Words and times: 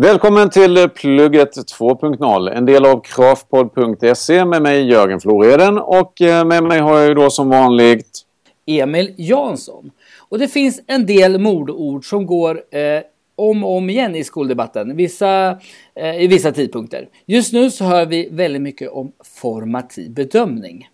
Välkommen 0.00 0.50
till 0.50 0.88
Plugget 0.88 1.56
2.0, 1.56 2.50
en 2.50 2.66
del 2.66 2.86
av 2.86 3.00
craftpodd.se 3.00 4.44
med 4.44 4.62
mig 4.62 4.90
Jörgen 4.90 5.20
Floreden 5.20 5.78
och 5.78 6.20
eh, 6.20 6.44
med 6.44 6.62
mig 6.62 6.80
har 6.80 6.98
jag 6.98 7.08
ju 7.08 7.14
då 7.14 7.30
som 7.30 7.48
vanligt 7.48 8.20
Emil 8.66 9.14
Jansson. 9.16 9.90
Och 10.18 10.38
det 10.38 10.48
finns 10.48 10.80
en 10.86 11.06
del 11.06 11.38
mordord 11.38 12.08
som 12.08 12.26
går 12.26 12.62
eh, 12.70 13.02
om 13.36 13.64
och 13.64 13.76
om 13.76 13.90
igen 13.90 14.16
i 14.16 14.24
skoldebatten 14.24 14.96
vissa, 14.96 15.50
eh, 15.94 16.22
i 16.22 16.26
vissa 16.26 16.52
tidpunkter. 16.52 17.08
Just 17.26 17.52
nu 17.52 17.70
så 17.70 17.84
hör 17.84 18.06
vi 18.06 18.28
väldigt 18.32 18.62
mycket 18.62 18.90
om 18.90 19.12
formativ 19.24 20.10
bedömning. 20.10 20.88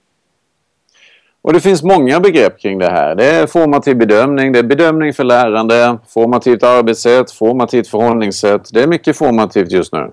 Och 1.46 1.52
det 1.52 1.60
finns 1.60 1.82
många 1.82 2.20
begrepp 2.20 2.60
kring 2.60 2.78
det 2.78 2.90
här. 2.90 3.14
Det 3.14 3.24
är 3.24 3.46
formativ 3.46 3.96
bedömning, 3.96 4.52
det 4.52 4.58
är 4.58 4.62
bedömning 4.62 5.14
för 5.14 5.24
lärande, 5.24 5.98
formativt 6.08 6.62
arbetssätt, 6.62 7.30
formativt 7.30 7.88
förhållningssätt. 7.88 8.70
Det 8.72 8.82
är 8.82 8.86
mycket 8.86 9.16
formativt 9.16 9.72
just 9.72 9.92
nu. 9.92 10.12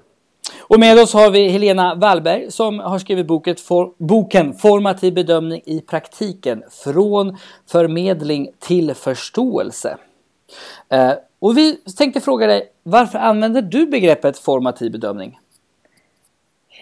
Och 0.62 0.80
med 0.80 1.00
oss 1.00 1.14
har 1.14 1.32
vi 1.32 1.50
Helena 1.50 1.96
Wallberg 1.96 2.52
som 2.52 2.80
har 2.80 3.00
skrivit 3.00 3.28
boken, 3.28 3.56
for, 3.56 3.92
boken 3.98 4.54
Formativ 4.54 5.14
bedömning 5.14 5.62
i 5.66 5.82
praktiken 5.82 6.64
från 6.84 7.38
förmedling 7.72 8.48
till 8.60 8.94
förståelse. 8.94 9.98
Eh, 10.90 11.12
och 11.40 11.58
vi 11.58 11.76
tänkte 11.98 12.22
fråga 12.22 12.48
dig, 12.48 12.64
varför 12.84 13.20
använder 13.20 13.62
du 13.62 13.86
begreppet 13.86 14.40
formativ 14.40 14.92
bedömning? 14.92 15.38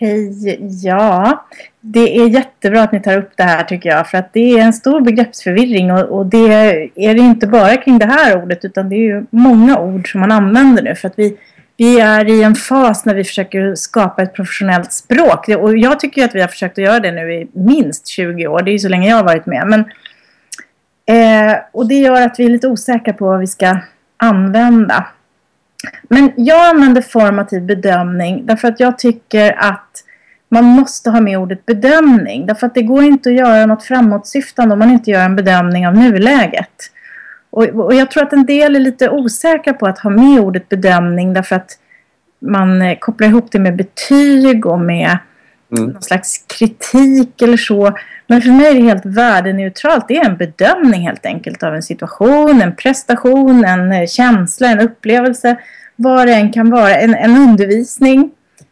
Hej! 0.02 0.58
Ja, 0.84 1.46
det 1.82 2.18
är 2.18 2.30
jättebra 2.30 2.84
att 2.84 2.92
ni 2.92 3.00
tar 3.00 3.18
upp 3.18 3.32
det 3.36 3.44
här 3.44 3.64
tycker 3.64 3.90
jag. 3.90 4.10
För 4.10 4.18
att 4.18 4.34
det 4.34 4.60
är 4.60 4.62
en 4.62 4.74
stor 4.74 5.02
begreppsförvirring 5.02 5.92
och, 5.92 6.20
och 6.20 6.26
det 6.26 6.48
är 6.96 7.16
det 7.16 7.22
inte 7.22 7.48
bara 7.48 7.78
kring 7.78 8.00
det 8.00 8.06
här 8.06 8.44
ordet 8.44 8.66
utan 8.66 8.90
det 8.90 8.96
är 8.96 9.00
ju 9.00 9.26
många 9.30 9.80
ord 9.80 10.12
som 10.12 10.20
man 10.22 10.32
använder 10.32 10.84
nu. 10.84 10.96
För 10.96 11.08
att 11.08 11.20
vi, 11.20 11.38
vi 11.78 12.00
är 12.00 12.30
i 12.30 12.44
en 12.44 12.56
fas 12.56 13.06
när 13.06 13.16
vi 13.16 13.24
försöker 13.24 13.76
skapa 13.76 14.24
ett 14.24 14.34
professionellt 14.34 14.92
språk. 14.92 15.48
Och 15.48 15.78
jag 15.78 16.00
tycker 16.00 16.26
att 16.26 16.36
vi 16.36 16.42
har 16.42 16.48
försökt 16.48 16.78
att 16.78 16.84
göra 16.84 17.00
det 17.00 17.12
nu 17.12 17.34
i 17.34 17.48
minst 17.54 18.08
20 18.08 18.48
år. 18.48 18.62
Det 18.62 18.72
är 18.72 18.74
ju 18.74 18.80
så 18.80 18.90
länge 18.90 19.10
jag 19.10 19.16
har 19.16 19.24
varit 19.24 19.46
med. 19.46 19.68
Men, 19.68 19.80
eh, 21.06 21.58
och 21.72 21.88
det 21.88 21.96
gör 22.00 22.22
att 22.22 22.40
vi 22.40 22.46
är 22.46 22.50
lite 22.50 22.68
osäkra 22.68 23.14
på 23.14 23.26
vad 23.26 23.40
vi 23.40 23.48
ska 23.48 23.78
använda. 24.18 25.06
Men 26.02 26.32
jag 26.36 26.70
använder 26.70 27.02
formativ 27.02 27.62
bedömning 27.62 28.46
därför 28.46 28.68
att 28.68 28.80
jag 28.80 29.00
tycker 29.00 29.56
att 29.58 30.04
man 30.50 30.66
måste 30.66 31.10
ha 31.10 31.22
med 31.22 31.40
ordet 31.40 31.66
bedömning. 31.66 32.46
Därför 32.46 32.68
att 32.68 32.76
det 32.76 32.82
går 32.82 33.04
inte 33.04 33.30
att 33.30 33.36
göra 33.36 33.66
något 33.66 33.84
framåtsyftande 33.84 34.74
om 34.74 34.80
man 34.80 34.90
inte 34.90 35.12
gör 35.12 35.26
en 35.26 35.36
bedömning 35.36 35.88
av 35.88 35.96
nuläget. 35.96 36.92
Och, 37.50 37.64
och 37.64 37.96
jag 37.96 38.12
tror 38.12 38.24
att 38.24 38.34
en 38.34 38.46
del 38.46 38.76
är 38.76 38.80
lite 38.80 39.10
osäkra 39.10 39.74
på 39.74 39.88
att 39.88 40.00
ha 40.00 40.10
med 40.10 40.40
ordet 40.40 40.70
bedömning 40.70 41.34
därför 41.34 41.56
att 41.56 41.78
man 42.40 42.82
eh, 42.82 42.98
kopplar 43.00 43.28
ihop 43.28 43.52
det 43.52 43.60
med 43.60 43.76
betyg 43.76 44.66
och 44.66 44.80
med 44.80 45.18
mm. 45.78 45.90
någon 45.90 46.02
slags 46.02 46.46
kritik 46.58 47.42
eller 47.42 47.58
så. 47.58 47.98
Men 48.28 48.42
för 48.42 48.50
mig 48.50 48.66
är 48.66 48.74
det 48.74 48.82
helt 48.82 49.06
värdeneutralt. 49.06 50.08
Det 50.08 50.18
är 50.18 50.26
en 50.26 50.38
bedömning 50.38 51.02
helt 51.02 51.26
enkelt 51.26 51.64
av 51.64 51.76
en 51.76 51.84
situation, 51.84 52.62
en 52.62 52.76
prestation, 52.76 53.66
en 53.66 53.92
eh, 53.92 54.08
känsla, 54.08 54.68
en 54.68 54.80
upplevelse. 54.80 55.56
Vad 55.96 56.28
det 56.28 56.34
än 56.34 56.52
kan 56.52 56.70
vara. 56.70 56.96
En, 56.96 57.16
en 57.16 57.38
undervisning, 57.38 58.32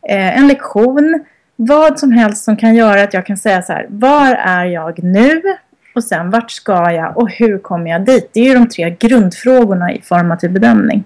eh, 0.09 0.37
en 0.37 0.47
lektion. 0.47 1.25
Vad 1.55 1.99
som 1.99 2.11
helst 2.11 2.43
som 2.43 2.57
kan 2.57 2.75
göra 2.75 3.03
att 3.03 3.13
jag 3.13 3.25
kan 3.25 3.37
säga 3.37 3.61
så 3.61 3.73
här. 3.73 3.85
Var 3.89 4.35
är 4.35 4.65
jag 4.65 5.03
nu? 5.03 5.41
Och 5.95 6.03
sen 6.03 6.29
vart 6.29 6.51
ska 6.51 6.91
jag 6.91 7.17
och 7.17 7.29
hur 7.29 7.57
kommer 7.57 7.89
jag 7.89 8.05
dit? 8.05 8.29
Det 8.33 8.39
är 8.39 8.43
ju 8.43 8.53
de 8.53 8.69
tre 8.69 8.95
grundfrågorna 8.99 9.93
i 9.93 10.01
formativ 10.01 10.51
bedömning. 10.51 11.03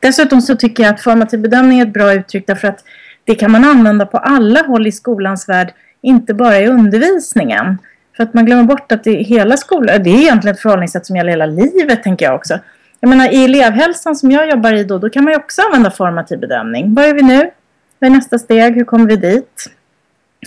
Dessutom 0.00 0.40
så 0.40 0.56
tycker 0.56 0.82
jag 0.82 0.94
att 0.94 1.00
formativ 1.00 1.40
bedömning 1.40 1.80
är 1.80 1.86
ett 1.86 1.92
bra 1.92 2.12
uttryck 2.12 2.46
därför 2.46 2.68
att 2.68 2.84
det 3.28 3.34
kan 3.34 3.50
man 3.50 3.64
använda 3.64 4.06
på 4.06 4.18
alla 4.18 4.62
håll 4.62 4.86
i 4.86 4.92
skolans 4.92 5.48
värld, 5.48 5.72
inte 6.00 6.34
bara 6.34 6.60
i 6.60 6.66
undervisningen. 6.66 7.78
För 8.16 8.22
att 8.22 8.34
man 8.34 8.46
glömmer 8.46 8.62
bort 8.62 8.92
att 8.92 9.04
det 9.04 9.10
är 9.10 9.24
hela 9.24 9.56
skolan, 9.56 10.02
det 10.02 10.10
är 10.10 10.20
egentligen 10.20 10.54
ett 10.54 10.62
förhållningssätt 10.62 11.06
som 11.06 11.16
gäller 11.16 11.30
hela 11.30 11.46
livet 11.46 12.02
tänker 12.02 12.26
jag 12.26 12.34
också. 12.34 12.58
Jag 13.00 13.08
menar 13.08 13.34
i 13.34 13.44
elevhälsan 13.44 14.16
som 14.16 14.30
jag 14.30 14.50
jobbar 14.50 14.72
i 14.72 14.84
då, 14.84 14.98
då 14.98 15.10
kan 15.10 15.24
man 15.24 15.32
ju 15.32 15.38
också 15.38 15.62
använda 15.62 15.90
formativ 15.90 16.38
bedömning. 16.38 16.94
Vad 16.94 17.04
är 17.04 17.14
vi 17.14 17.22
nu? 17.22 17.50
Vad 17.98 18.10
är 18.10 18.14
nästa 18.14 18.38
steg? 18.38 18.74
Hur 18.74 18.84
kommer 18.84 19.06
vi 19.06 19.16
dit? 19.16 19.70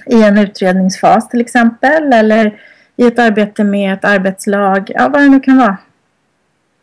I 0.06 0.24
en 0.24 0.38
utredningsfas 0.38 1.30
till 1.30 1.42
exempel 1.42 2.14
eller 2.14 2.60
i 2.96 3.08
ett 3.08 3.20
arbete 3.20 3.64
med 3.64 3.94
ett 3.94 4.06
arbetslag, 4.06 4.92
ja 4.96 5.10
vad 5.10 5.22
det 5.22 5.30
nu 5.30 5.40
kan 5.40 5.58
vara. 5.58 5.78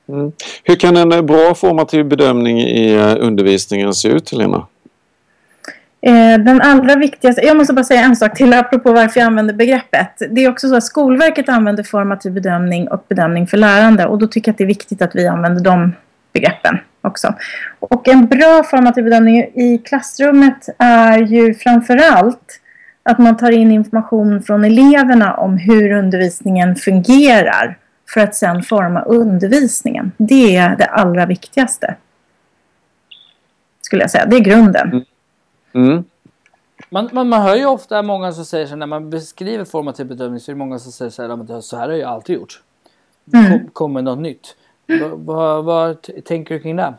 Mm. 0.08 0.32
Hur 0.64 0.74
kan 0.74 0.96
en 0.96 1.26
bra 1.26 1.54
formativ 1.54 2.04
bedömning 2.04 2.60
i 2.60 2.94
eh, 2.94 3.16
undervisningen 3.20 3.94
se 3.94 4.08
ut 4.08 4.30
Helena? 4.30 4.66
Eh, 6.00 6.38
den 6.38 6.60
allra 6.60 6.96
viktigaste, 6.96 7.42
jag 7.46 7.56
måste 7.56 7.72
bara 7.72 7.84
säga 7.84 8.00
en 8.00 8.16
sak 8.16 8.36
till 8.36 8.54
apropå 8.54 8.92
varför 8.92 9.20
jag 9.20 9.26
använder 9.26 9.54
begreppet. 9.54 10.22
Det 10.30 10.44
är 10.44 10.50
också 10.50 10.68
så 10.68 10.76
att 10.76 10.84
Skolverket 10.84 11.48
använder 11.48 11.82
formativ 11.82 12.32
bedömning 12.32 12.88
och 12.88 13.04
bedömning 13.08 13.46
för 13.46 13.56
lärande 13.56 14.06
och 14.06 14.18
då 14.18 14.26
tycker 14.26 14.48
jag 14.48 14.52
att 14.52 14.58
det 14.58 14.64
är 14.64 14.68
viktigt 14.68 15.02
att 15.02 15.14
vi 15.14 15.26
använder 15.26 15.64
de 15.64 15.92
begreppen 16.32 16.78
också. 17.00 17.34
Och 17.80 18.08
en 18.08 18.26
bra 18.26 18.62
formativ 18.62 19.04
bedömning 19.04 19.38
i 19.38 19.82
klassrummet 19.84 20.68
är 20.78 21.18
ju 21.18 21.54
framförallt 21.54 22.60
att 23.02 23.18
man 23.18 23.36
tar 23.36 23.50
in 23.50 23.72
information 23.72 24.42
från 24.42 24.64
eleverna 24.64 25.34
om 25.34 25.58
hur 25.58 25.92
undervisningen 25.92 26.76
fungerar 26.76 27.78
för 28.14 28.20
att 28.20 28.34
sedan 28.34 28.62
forma 28.62 29.02
undervisningen. 29.02 30.12
Det 30.16 30.56
är 30.56 30.76
det 30.76 30.86
allra 30.86 31.26
viktigaste. 31.26 31.94
Skulle 33.80 34.02
jag 34.02 34.10
säga. 34.10 34.26
Det 34.26 34.36
är 34.36 34.40
grunden. 34.40 34.88
Mm. 34.88 35.04
Mm. 35.72 36.04
Man, 36.90 37.08
man, 37.12 37.28
man 37.28 37.42
hör 37.42 37.56
ju 37.56 37.66
ofta 37.66 38.02
många 38.02 38.32
som 38.32 38.44
säger 38.44 38.66
så 38.66 38.76
när 38.76 38.86
man 38.86 39.10
beskriver 39.10 39.64
formativ 39.64 40.06
bedömning 40.06 40.40
så 40.40 40.50
är 40.50 40.54
det 40.54 40.58
många 40.58 40.78
som 40.78 40.92
säger 40.92 41.10
så 41.10 41.22
här, 41.22 41.60
så 41.60 41.76
här 41.76 41.88
har 41.88 41.96
jag 41.96 42.10
alltid 42.10 42.36
gjort. 42.36 42.62
Mm. 43.34 43.50
Kom, 43.50 43.70
kommer 43.72 44.02
något 44.02 44.18
nytt. 44.18 44.56
Vad, 45.16 46.02
tänker 46.24 46.54
du 46.54 46.60
kring 46.60 46.76
det? 46.76 46.94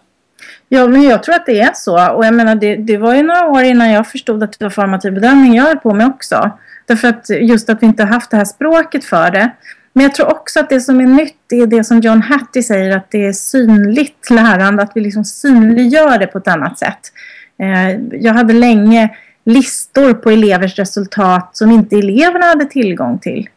Ja, 0.70 0.88
men 0.88 1.04
jag 1.04 1.24
tror 1.24 1.36
att 1.36 1.46
det 1.46 1.60
är 1.60 1.74
så. 1.74 2.14
Och 2.14 2.26
jag 2.26 2.34
menar, 2.34 2.56
det, 2.56 2.76
det 2.76 2.98
var 2.98 3.16
ju 3.16 3.24
några 3.24 3.48
år 3.48 3.64
innan 3.64 3.92
jag 3.92 4.08
förstod 4.08 4.44
att 4.44 4.60
det 4.60 4.66
var 4.66 4.70
formativ 4.70 5.14
bedömning 5.14 5.56
jag 5.56 5.64
höll 5.64 5.78
på 5.78 5.94
med 5.94 6.08
också. 6.08 6.52
Därför 6.86 7.08
att 7.08 7.30
just 7.30 7.70
att 7.70 7.84
vi 7.84 7.88
inte 7.88 8.04
haft 8.04 8.32
det 8.32 8.38
här 8.38 8.46
språket 8.46 9.06
för 9.06 9.32
det. 9.32 9.52
Men 9.94 10.04
jag 10.04 10.16
tror 10.16 10.32
också 10.32 10.60
att 10.60 10.70
det 10.70 10.82
som 10.82 11.00
är 11.00 11.06
nytt 11.06 11.52
är 11.52 11.66
det 11.66 11.84
som 11.84 12.00
John 12.00 12.22
Hattie 12.22 12.64
säger 12.64 12.98
att 12.98 13.12
det 13.12 13.26
är 13.26 13.34
synligt 13.34 14.30
lärande. 14.30 14.84
Att 14.84 14.92
vi 14.96 15.02
liksom 15.02 15.26
synliggör 15.26 16.18
det 16.18 16.28
på 16.28 16.38
ett 16.38 16.48
annat 16.48 16.80
sätt. 16.80 17.12
Eh, 17.60 18.00
jag 18.12 18.34
hade 18.34 18.54
länge 18.54 19.10
listor 19.46 20.14
på 20.14 20.30
elevers 20.30 20.80
resultat 20.80 21.58
som 21.58 21.72
inte 21.72 21.96
eleverna 21.96 22.46
hade 22.46 22.66
tillgång 22.66 23.20
till. 23.20 23.50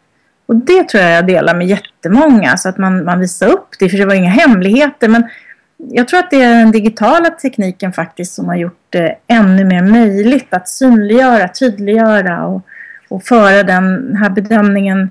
Och 0.46 0.56
det 0.56 0.88
tror 0.88 1.02
jag 1.02 1.12
jag 1.12 1.26
delar 1.26 1.54
med 1.54 1.66
jättemånga 1.66 2.56
så 2.56 2.68
att 2.68 2.78
man, 2.78 3.04
man 3.04 3.20
visar 3.20 3.48
upp 3.48 3.68
det. 3.78 3.88
För 3.88 3.98
det 3.98 4.06
var 4.06 4.14
inga 4.14 4.30
hemligheter. 4.30 5.08
Men 5.08 5.28
jag 5.76 6.08
tror 6.08 6.20
att 6.20 6.30
det 6.30 6.42
är 6.42 6.58
den 6.58 6.70
digitala 6.70 7.30
tekniken 7.30 7.92
faktiskt 7.92 8.34
som 8.34 8.48
har 8.48 8.56
gjort 8.56 8.86
det 8.90 9.16
ännu 9.26 9.64
mer 9.64 9.82
möjligt 9.82 10.46
att 10.50 10.68
synliggöra, 10.68 11.48
tydliggöra 11.48 12.46
och, 12.46 12.62
och 13.08 13.24
föra 13.24 13.62
den 13.62 14.16
här 14.16 14.30
bedömningen, 14.30 15.10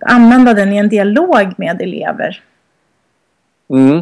använda 0.00 0.54
den 0.54 0.72
i 0.72 0.76
en 0.76 0.88
dialog 0.88 1.54
med 1.56 1.82
elever. 1.82 2.42
Mm. 3.70 3.96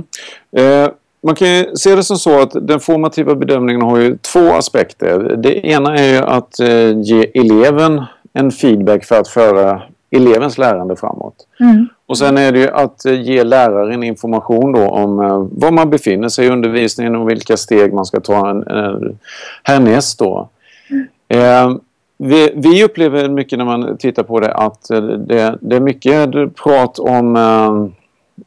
Eh, 0.56 0.90
man 1.26 1.34
kan 1.34 1.48
ju 1.48 1.76
se 1.76 1.94
det 1.94 2.02
som 2.02 2.16
så 2.16 2.40
att 2.40 2.50
den 2.60 2.80
formativa 2.80 3.34
bedömningen 3.34 3.82
har 3.82 3.98
ju 3.98 4.16
två 4.16 4.52
aspekter. 4.52 5.36
Det 5.36 5.66
ena 5.66 5.96
är 5.96 6.12
ju 6.12 6.18
att 6.18 6.60
eh, 6.60 7.00
ge 7.00 7.30
eleven 7.34 8.04
en 8.32 8.50
feedback 8.50 9.04
för 9.04 9.20
att 9.20 9.28
föra 9.28 9.82
elevens 10.10 10.58
lärande 10.58 10.96
framåt. 10.96 11.34
Mm. 11.60 11.88
Och 12.06 12.18
sen 12.18 12.38
är 12.38 12.52
det 12.52 12.58
ju 12.58 12.68
att 12.68 13.04
eh, 13.04 13.20
ge 13.22 13.44
läraren 13.44 14.02
information 14.02 14.72
då 14.72 14.88
om 14.88 15.20
eh, 15.20 15.46
var 15.50 15.70
man 15.70 15.90
befinner 15.90 16.28
sig 16.28 16.46
i 16.46 16.50
undervisningen 16.50 17.16
och 17.16 17.30
vilka 17.30 17.56
steg 17.56 17.92
man 17.92 18.04
ska 18.04 18.20
ta 18.20 18.50
en, 18.50 18.66
en, 18.66 19.18
härnäst 19.62 20.18
då. 20.18 20.48
Mm. 20.90 21.06
Eh, 21.28 21.76
vi, 22.18 22.52
vi, 22.54 22.84
upplever 22.84 23.28
mycket 23.28 23.58
när 23.58 23.64
man 23.64 23.96
tittar 23.98 24.22
på 24.22 24.40
det 24.40 24.54
att 24.54 24.88
det, 25.28 25.58
det 25.60 25.76
är 25.76 25.80
mycket 25.80 26.30
prat 26.56 26.98
om 26.98 27.36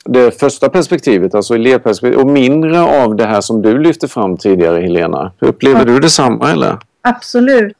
det 0.06 0.40
första 0.40 0.70
perspektivet, 0.70 1.36
alltså 1.36 1.56
elevperspektivet 1.56 2.26
och 2.26 2.32
mindre 2.32 2.82
av 2.82 3.16
det 3.16 3.26
här 3.26 3.42
som 3.42 3.62
du 3.62 3.78
lyfte 3.78 4.08
fram 4.08 4.38
tidigare 4.38 4.82
Helena. 4.82 5.32
Upplever 5.40 5.86
du 5.86 6.00
detsamma 6.00 6.52
eller? 6.52 6.78
Absolut. 7.02 7.78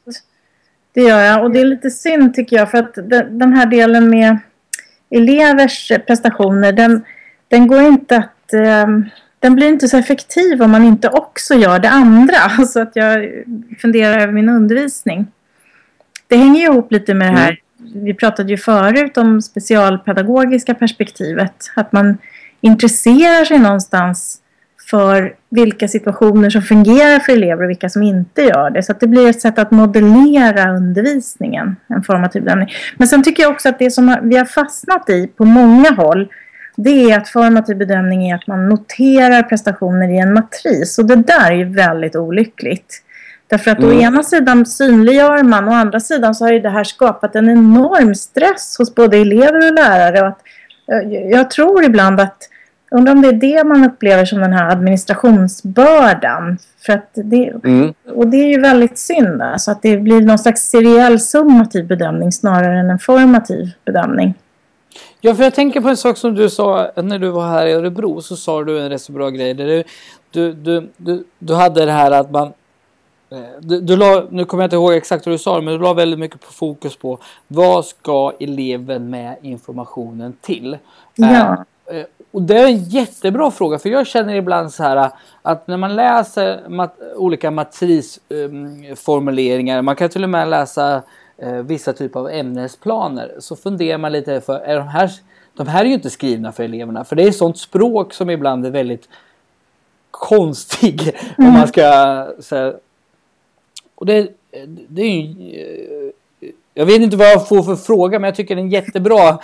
Det 0.92 1.00
gör 1.00 1.20
jag 1.20 1.44
och 1.44 1.50
det 1.50 1.60
är 1.60 1.64
lite 1.64 1.90
synd 1.90 2.34
tycker 2.34 2.56
jag 2.56 2.70
för 2.70 2.78
att 2.78 2.94
den 3.30 3.52
här 3.52 3.66
delen 3.66 4.10
med 4.10 4.38
elevers 5.10 5.92
prestationer 6.06 6.72
den, 6.72 7.04
den 7.48 7.66
går 7.66 7.82
inte 7.82 8.16
att 8.16 8.54
um, 8.86 9.10
den 9.40 9.54
blir 9.54 9.68
inte 9.68 9.88
så 9.88 9.96
effektiv 9.96 10.62
om 10.62 10.70
man 10.70 10.84
inte 10.84 11.08
också 11.08 11.54
gör 11.54 11.78
det 11.78 11.88
andra. 11.88 12.36
Så 12.66 12.80
att 12.80 12.90
jag 12.94 13.30
funderar 13.78 14.18
över 14.18 14.32
min 14.32 14.48
undervisning. 14.48 15.26
Det 16.26 16.36
hänger 16.36 16.62
ihop 16.62 16.92
lite 16.92 17.14
med 17.14 17.32
det 17.32 17.38
här 17.38 17.48
mm 17.48 17.56
vi 17.94 18.14
pratade 18.14 18.50
ju 18.50 18.56
förut 18.56 19.16
om 19.16 19.42
specialpedagogiska 19.42 20.74
perspektivet. 20.74 21.70
Att 21.76 21.92
man 21.92 22.18
intresserar 22.60 23.44
sig 23.44 23.58
någonstans 23.58 24.38
för 24.90 25.34
vilka 25.50 25.88
situationer 25.88 26.50
som 26.50 26.62
fungerar 26.62 27.18
för 27.18 27.32
elever 27.32 27.64
och 27.64 27.70
vilka 27.70 27.88
som 27.88 28.02
inte 28.02 28.42
gör 28.42 28.70
det. 28.70 28.82
Så 28.82 28.92
att 28.92 29.00
det 29.00 29.06
blir 29.06 29.30
ett 29.30 29.40
sätt 29.40 29.58
att 29.58 29.70
modellera 29.70 30.76
undervisningen, 30.76 31.76
en 31.88 32.02
formativ 32.02 32.42
bedömning. 32.42 32.68
Men 32.96 33.08
sen 33.08 33.22
tycker 33.22 33.42
jag 33.42 33.52
också 33.52 33.68
att 33.68 33.78
det 33.78 33.90
som 33.90 34.16
vi 34.22 34.36
har 34.36 34.44
fastnat 34.44 35.10
i 35.10 35.26
på 35.26 35.44
många 35.44 35.90
håll 35.90 36.28
det 36.76 37.10
är 37.10 37.18
att 37.18 37.28
formativ 37.28 37.76
bedömning 37.76 38.30
är 38.30 38.34
att 38.34 38.46
man 38.46 38.68
noterar 38.68 39.42
prestationer 39.42 40.08
i 40.08 40.18
en 40.18 40.32
matris. 40.32 40.98
Och 40.98 41.06
det 41.06 41.16
där 41.16 41.50
är 41.50 41.56
ju 41.56 41.64
väldigt 41.64 42.16
olyckligt. 42.16 43.02
Därför 43.50 43.70
att 43.70 43.78
mm. 43.78 43.98
å 43.98 44.00
ena 44.00 44.22
sidan 44.22 44.66
synliggör 44.66 45.42
man, 45.42 45.68
å 45.68 45.72
andra 45.72 46.00
sidan 46.00 46.34
så 46.34 46.44
har 46.44 46.52
ju 46.52 46.60
det 46.60 46.70
här 46.70 46.84
skapat 46.84 47.36
en 47.36 47.48
enorm 47.48 48.14
stress 48.14 48.76
hos 48.78 48.94
både 48.94 49.16
elever 49.16 49.68
och 49.68 49.74
lärare. 49.74 50.20
Och 50.20 50.28
att, 50.28 50.40
jag 51.30 51.50
tror 51.50 51.84
ibland 51.84 52.20
att 52.20 52.48
Undrar 52.92 53.12
om 53.12 53.22
det 53.22 53.28
är 53.28 53.32
det 53.32 53.64
man 53.64 53.84
upplever 53.84 54.24
som 54.24 54.38
den 54.38 54.52
här 54.52 54.70
administrationsbördan. 54.70 56.58
För 56.86 56.92
att 56.92 57.10
det, 57.14 57.52
mm. 57.64 57.94
Och 58.14 58.26
det 58.26 58.36
är 58.36 58.48
ju 58.48 58.60
väldigt 58.60 58.98
synd. 58.98 59.42
Alltså 59.42 59.70
att 59.70 59.82
det 59.82 59.96
blir 59.96 60.20
någon 60.20 60.38
slags 60.38 60.62
seriell 60.62 61.20
summativ 61.20 61.86
bedömning 61.86 62.32
snarare 62.32 62.80
än 62.80 62.90
en 62.90 62.98
formativ 62.98 63.70
bedömning. 63.84 64.34
Ja, 65.20 65.34
för 65.34 65.42
jag 65.42 65.54
tänker 65.54 65.80
på 65.80 65.88
en 65.88 65.96
sak 65.96 66.16
som 66.16 66.34
du 66.34 66.50
sa 66.50 66.90
när 66.96 67.18
du 67.18 67.28
var 67.28 67.48
här 67.48 67.66
i 67.66 67.72
Örebro 67.72 68.20
så 68.20 68.36
sa 68.36 68.64
du 68.64 68.80
en 68.80 68.88
rätt 68.88 69.02
så 69.02 69.12
bra 69.12 69.30
grej. 69.30 69.54
du, 69.54 69.84
du, 70.30 70.52
du, 70.52 70.88
du, 70.96 71.24
du 71.38 71.54
hade 71.54 71.84
det 71.84 71.92
här 71.92 72.10
att 72.10 72.30
man 72.30 72.46
eh, 72.46 72.52
du, 73.60 73.80
du 73.80 73.96
la, 73.96 74.24
nu 74.30 74.44
kommer 74.44 74.62
jag 74.62 74.66
inte 74.66 74.76
ihåg 74.76 74.92
exakt 74.92 75.26
hur 75.26 75.32
du 75.32 75.38
sa 75.38 75.56
det, 75.56 75.62
men 75.62 75.74
du 75.74 75.80
la 75.80 75.92
väldigt 75.92 76.18
mycket 76.18 76.40
på 76.40 76.52
fokus 76.52 76.96
på 76.96 77.18
vad 77.48 77.86
ska 77.86 78.32
eleven 78.40 79.10
med 79.10 79.36
informationen 79.42 80.36
till? 80.40 80.78
Ja. 81.14 81.64
Eh, 81.86 82.04
och 82.30 82.42
det 82.42 82.58
är 82.58 82.66
en 82.66 82.84
jättebra 82.84 83.50
fråga 83.50 83.78
för 83.78 83.88
jag 83.88 84.06
känner 84.06 84.34
ibland 84.34 84.72
så 84.72 84.82
här 84.82 85.10
att 85.42 85.66
när 85.66 85.76
man 85.76 85.96
läser 85.96 86.68
mat 86.68 86.98
olika 87.16 87.50
matrisformuleringar, 87.50 89.78
um, 89.78 89.84
man 89.84 89.96
kan 89.96 90.08
till 90.08 90.24
och 90.24 90.30
med 90.30 90.48
läsa 90.48 91.02
uh, 91.42 91.62
vissa 91.62 91.92
typer 91.92 92.20
av 92.20 92.28
ämnesplaner, 92.28 93.32
så 93.38 93.56
funderar 93.56 93.98
man 93.98 94.12
lite 94.12 94.40
för 94.40 94.58
är 94.58 94.76
de 94.76 94.88
här, 94.88 95.10
de 95.54 95.68
här 95.68 95.84
är 95.84 95.88
ju 95.88 95.94
inte 95.94 96.10
skrivna 96.10 96.52
för 96.52 96.62
eleverna 96.62 97.04
för 97.04 97.16
det 97.16 97.22
är 97.22 97.32
sånt 97.32 97.58
språk 97.58 98.14
som 98.14 98.30
ibland 98.30 98.66
är 98.66 98.70
väldigt 98.70 99.08
konstig 100.10 101.02
mm. 101.02 101.14
om 101.48 101.52
man 101.52 101.68
ska 101.68 102.26
säga. 102.40 102.72
Och 104.00 104.06
det, 104.06 104.28
det 104.88 105.02
är 105.02 105.20
ju, 105.20 106.10
eh, 106.40 106.50
jag 106.74 106.86
vet 106.86 107.00
inte 107.00 107.16
vad 107.16 107.30
jag 107.30 107.48
får 107.48 107.62
för 107.62 107.76
fråga 107.76 108.18
men 108.18 108.28
jag 108.28 108.34
tycker 108.34 108.54
det 108.54 108.60
är 108.60 108.64
en 108.64 108.70
jättebra 108.70 109.38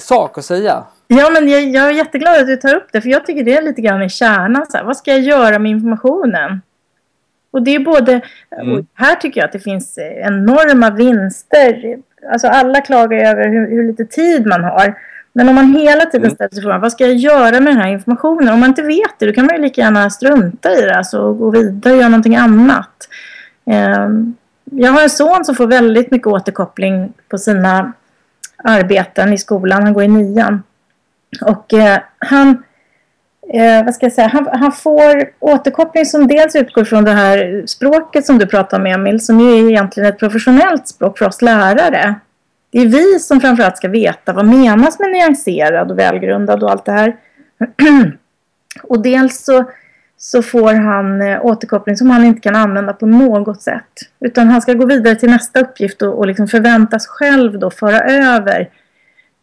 sak 0.00 0.38
att 0.38 0.44
säga. 0.44 0.84
Ja, 1.08 1.30
men 1.30 1.48
jag, 1.48 1.62
jag, 1.62 1.88
är 1.88 1.92
jätteglad 1.92 2.40
att 2.40 2.46
du 2.46 2.56
tar 2.56 2.74
upp 2.74 2.88
det, 2.92 3.00
för 3.00 3.08
jag 3.08 3.26
tycker 3.26 3.44
det 3.44 3.56
är 3.56 3.62
lite 3.62 3.80
grann 3.80 4.02
i 4.02 4.08
kärnan. 4.08 4.66
Så 4.70 4.76
här, 4.76 4.84
vad 4.84 4.96
ska 4.96 5.10
jag 5.10 5.20
göra 5.20 5.58
med 5.58 5.70
informationen? 5.70 6.60
Och 7.50 7.62
det 7.62 7.74
är 7.74 7.78
både... 7.78 8.20
Mm. 8.50 8.86
här 8.94 9.14
tycker 9.14 9.40
jag 9.40 9.46
att 9.46 9.52
det 9.52 9.60
finns 9.60 9.98
enorma 9.98 10.90
vinster. 10.90 11.98
Alltså 12.32 12.48
alla 12.48 12.80
klagar 12.80 13.18
över 13.18 13.48
hur, 13.48 13.70
hur 13.70 13.86
lite 13.86 14.04
tid 14.04 14.46
man 14.46 14.64
har. 14.64 14.94
Men 15.32 15.48
om 15.48 15.54
man 15.54 15.74
hela 15.74 16.04
tiden 16.04 16.24
mm. 16.24 16.34
ställer 16.34 16.54
sig 16.54 16.62
frågan, 16.62 16.80
vad 16.80 16.92
ska 16.92 17.06
jag 17.06 17.16
göra 17.16 17.60
med 17.60 17.72
den 17.72 17.80
här 17.80 17.92
informationen? 17.92 18.54
Om 18.54 18.60
man 18.60 18.68
inte 18.68 18.82
vet 18.82 19.18
det, 19.18 19.26
då 19.26 19.32
kan 19.32 19.46
man 19.46 19.56
ju 19.56 19.62
lika 19.62 19.80
gärna 19.80 20.10
strunta 20.10 20.72
i 20.72 20.80
det. 20.80 20.96
Alltså 20.96 21.34
gå 21.34 21.50
vidare 21.50 21.92
och 21.94 21.98
göra 21.98 22.08
någonting 22.08 22.36
annat. 22.36 22.99
Ehm, 23.70 24.34
jag 24.64 24.92
har 24.92 25.02
en 25.02 25.10
son 25.10 25.44
som 25.44 25.54
får 25.54 25.66
väldigt 25.66 26.10
mycket 26.10 26.26
återkoppling 26.26 27.12
på 27.28 27.38
sina 27.38 27.92
arbeten 28.64 29.32
i 29.32 29.38
skolan. 29.38 29.82
Han 29.82 29.92
går 29.92 30.02
i 30.02 30.08
nian. 30.08 30.62
Och 31.40 31.74
eh, 31.74 31.98
han, 32.18 32.62
eh, 33.54 33.84
vad 33.84 33.94
ska 33.94 34.06
jag 34.06 34.12
säga, 34.12 34.28
han, 34.28 34.48
han, 34.52 34.72
får 34.72 35.30
återkoppling 35.38 36.06
som 36.06 36.26
dels 36.26 36.56
utgår 36.56 36.84
från 36.84 37.04
det 37.04 37.12
här 37.12 37.62
språket 37.66 38.26
som 38.26 38.38
du 38.38 38.46
pratar 38.46 38.78
om 38.78 38.86
Emil, 38.86 39.20
som 39.20 39.40
ju 39.40 39.52
är 39.52 39.70
egentligen 39.70 40.08
ett 40.08 40.18
professionellt 40.18 40.88
språk 40.88 41.18
för 41.18 41.26
oss 41.26 41.42
lärare. 41.42 42.14
Det 42.70 42.78
är 42.78 42.86
vi 42.86 43.18
som 43.18 43.40
framförallt 43.40 43.76
ska 43.76 43.88
veta 43.88 44.32
vad 44.32 44.46
menas 44.46 44.98
med 44.98 45.10
nyanserad 45.10 45.90
och 45.90 45.98
välgrundad 45.98 46.62
och 46.62 46.70
allt 46.70 46.84
det 46.84 46.92
här. 46.92 47.16
och 48.82 49.02
dels 49.02 49.44
så, 49.44 49.64
så 50.22 50.42
får 50.42 50.74
han 50.74 51.22
eh, 51.22 51.44
återkoppling 51.44 51.96
som 51.96 52.10
han 52.10 52.24
inte 52.24 52.40
kan 52.40 52.56
använda 52.56 52.92
på 52.92 53.06
något 53.06 53.62
sätt. 53.62 53.92
Utan 54.20 54.48
han 54.48 54.62
ska 54.62 54.72
gå 54.72 54.86
vidare 54.86 55.14
till 55.14 55.30
nästa 55.30 55.60
uppgift 55.60 56.02
och, 56.02 56.18
och 56.18 56.26
liksom 56.26 56.48
förväntas 56.48 57.06
själv 57.06 57.58
då 57.58 57.70
föra 57.70 58.00
över 58.00 58.68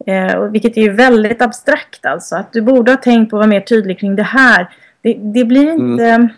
Eh, 0.06 0.42
vilket 0.42 0.76
är 0.76 0.90
väldigt 0.90 1.42
abstrakt 1.42 2.06
alltså. 2.06 2.36
Att 2.36 2.52
du 2.52 2.62
borde 2.62 2.92
ha 2.92 2.96
tänkt 2.96 3.30
på 3.30 3.36
att 3.36 3.40
vara 3.40 3.46
mer 3.46 3.60
tydlig 3.60 4.00
kring 4.00 4.16
det 4.16 4.22
här. 4.22 4.68
Det, 5.02 5.14
det 5.14 5.44
blir 5.44 5.72
inte 5.72 6.04
mm. 6.04 6.28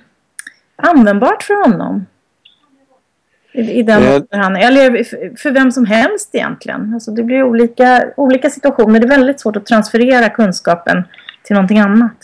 användbart 0.77 1.43
för 1.43 1.63
honom. 1.63 2.07
I, 3.53 3.61
i 3.61 3.83
den 3.83 4.03
eh. 4.03 4.23
han, 4.31 4.57
eller 4.57 5.05
för 5.37 5.51
vem 5.51 5.73
som 5.73 5.87
helst 5.87 6.35
egentligen. 6.35 6.95
Alltså 6.95 7.11
det 7.11 7.23
blir 7.23 7.43
olika, 7.43 8.05
olika 8.17 8.51
situationer. 8.51 9.01
Det 9.01 9.07
är 9.07 9.09
väldigt 9.09 9.41
svårt 9.41 9.57
att 9.57 9.67
transferera 9.67 10.29
kunskapen 10.29 11.05
till 11.43 11.55
någonting 11.55 11.79
annat. 11.79 12.17